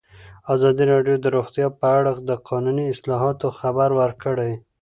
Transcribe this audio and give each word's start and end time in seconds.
ازادي 0.53 0.83
راډیو 0.93 1.15
د 1.21 1.25
روغتیا 1.35 1.67
په 1.79 1.87
اړه 1.97 2.11
د 2.29 2.31
قانوني 2.49 2.85
اصلاحاتو 2.93 3.47
خبر 3.59 3.89
ورکړی. 4.01 4.51